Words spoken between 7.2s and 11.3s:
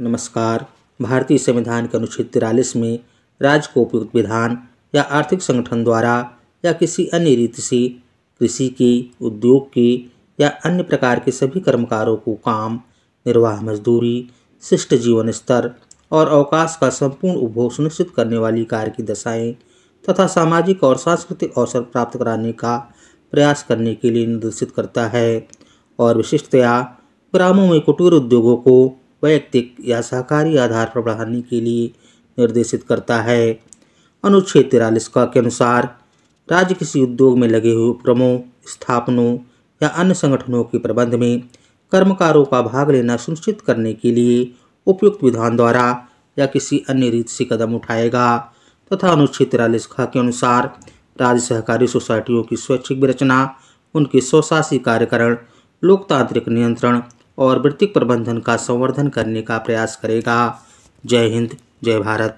रीति से कृषि की, उद्योग की या अन्य प्रकार के